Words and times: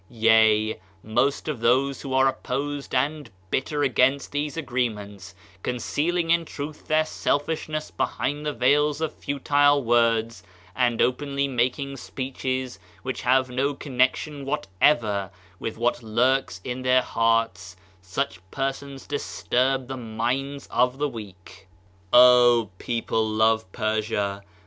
Yea, 0.09 0.79
most 1.03 1.47
of 1.47 1.59
those 1.59 2.01
who 2.01 2.11
are 2.11 2.27
opposed 2.27 2.95
and 2.95 3.29
bitter 3.51 3.83
against 3.83 4.31
these 4.31 4.57
agreements, 4.57 5.35
concealing 5.61 6.31
in 6.31 6.43
truth 6.43 6.87
their 6.87 7.05
selfishness 7.05 7.91
behind 7.91 8.43
the 8.43 8.51
veils 8.51 8.99
of 8.99 9.13
futile 9.13 9.83
words 9.83 10.41
and 10.75 11.03
openly 11.03 11.47
making 11.47 11.95
speeches 11.95 12.79
which 13.03 13.21
have 13.21 13.47
no 13.51 13.75
connection 13.75 14.43
whatever 14.43 15.29
with 15.59 15.77
what 15.77 16.01
lurks 16.01 16.59
in 16.63 16.81
their 16.81 17.03
hearts; 17.03 17.75
such 18.01 18.39
persons 18.49 19.05
disturb 19.05 19.87
the 19.87 19.95
minds 19.97 20.65
of 20.71 20.97
the 20.97 21.07
weak. 21.09 21.67
O 22.11 22.71
people 22.79 23.39
of 23.39 23.71
Persia! 23.71 24.41